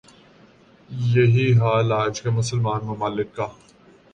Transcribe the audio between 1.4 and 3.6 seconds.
حال آج کے مسلمان ممالک کا